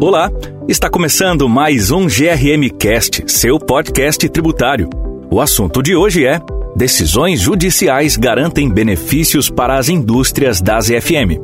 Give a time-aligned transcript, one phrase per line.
[0.00, 0.30] Olá,
[0.68, 4.90] está começando mais um GRM Cast, seu podcast tributário.
[5.30, 6.40] O assunto de hoje é:
[6.76, 11.40] decisões judiciais garantem benefícios para as indústrias das EFM.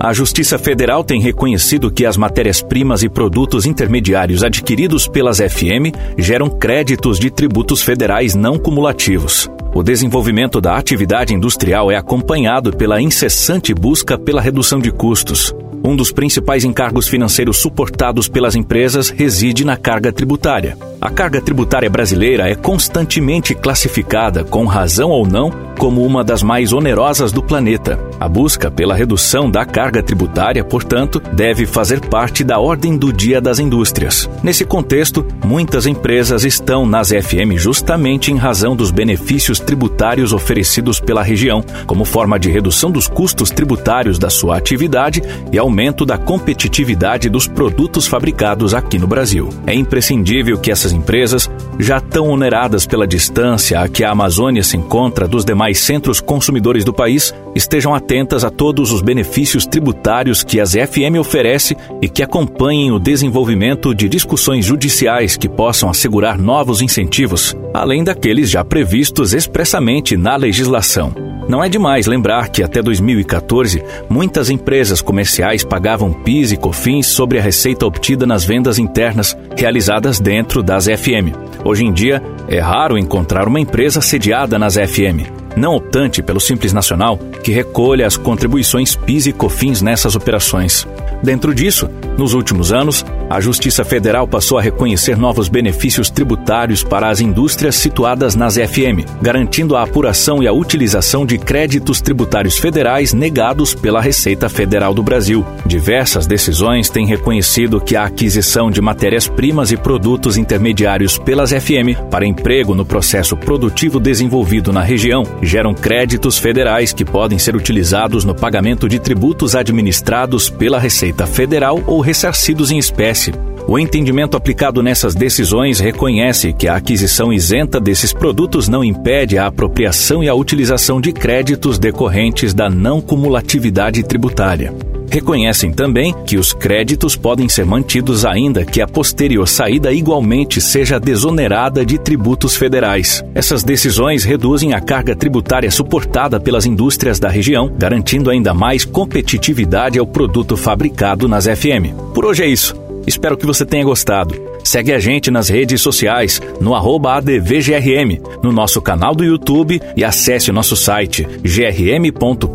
[0.00, 6.48] A Justiça Federal tem reconhecido que as matérias-primas e produtos intermediários adquiridos pelas FM geram
[6.48, 9.48] créditos de tributos federais não cumulativos.
[9.74, 15.54] O desenvolvimento da atividade industrial é acompanhado pela incessante busca pela redução de custos.
[15.84, 20.76] Um dos principais encargos financeiros suportados pelas empresas reside na carga tributária.
[21.02, 26.72] A carga tributária brasileira é constantemente classificada, com razão ou não, como uma das mais
[26.72, 27.98] onerosas do planeta.
[28.20, 33.40] A busca pela redução da carga tributária, portanto, deve fazer parte da ordem do dia
[33.40, 34.30] das indústrias.
[34.44, 41.24] Nesse contexto, muitas empresas estão nas FM justamente em razão dos benefícios tributários oferecidos pela
[41.24, 47.28] região, como forma de redução dos custos tributários da sua atividade e aumento da competitividade
[47.28, 49.48] dos produtos fabricados aqui no Brasil.
[49.66, 54.76] É imprescindível que essas empresas, já tão oneradas pela distância a que a Amazônia se
[54.76, 60.60] encontra dos demais centros consumidores do país, estejam atentas a todos os benefícios tributários que
[60.60, 66.82] as FM oferece e que acompanhem o desenvolvimento de discussões judiciais que possam assegurar novos
[66.82, 71.31] incentivos, além daqueles já previstos expressamente na legislação.
[71.52, 77.38] Não é demais lembrar que até 2014, muitas empresas comerciais pagavam PIS e COFINS sobre
[77.38, 81.36] a receita obtida nas vendas internas realizadas dentro das FM.
[81.62, 86.72] Hoje em dia, é raro encontrar uma empresa sediada nas FM não optante pelo Simples
[86.72, 90.86] Nacional, que recolha as contribuições PIS e COFINS nessas operações.
[91.22, 97.08] Dentro disso, nos últimos anos, a Justiça Federal passou a reconhecer novos benefícios tributários para
[97.08, 103.12] as indústrias situadas nas FM, garantindo a apuração e a utilização de créditos tributários federais
[103.12, 105.46] negados pela Receita Federal do Brasil.
[105.64, 112.26] Diversas decisões têm reconhecido que a aquisição de matérias-primas e produtos intermediários pelas FM para
[112.32, 118.34] emprego no processo produtivo desenvolvido na região geram créditos federais que podem ser utilizados no
[118.34, 123.32] pagamento de tributos administrados pela Receita Federal ou ressarcidos em espécie.
[123.68, 129.46] O entendimento aplicado nessas decisões reconhece que a aquisição isenta desses produtos não impede a
[129.46, 134.74] apropriação e a utilização de créditos decorrentes da não cumulatividade tributária.
[135.12, 140.98] Reconhecem também que os créditos podem ser mantidos ainda que a posterior saída igualmente seja
[140.98, 143.22] desonerada de tributos federais.
[143.34, 149.98] Essas decisões reduzem a carga tributária suportada pelas indústrias da região, garantindo ainda mais competitividade
[149.98, 151.92] ao produto fabricado nas FM.
[152.14, 152.81] Por hoje é isso.
[153.06, 154.34] Espero que você tenha gostado.
[154.64, 160.52] Segue a gente nas redes sociais, no ADVGRM, no nosso canal do YouTube e acesse
[160.52, 162.46] nosso site grm.com.br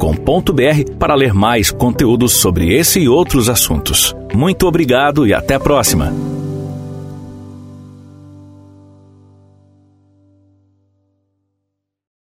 [0.97, 4.16] para ler mais conteúdos sobre esse e outros assuntos.
[4.34, 6.37] Muito obrigado e até a próxima!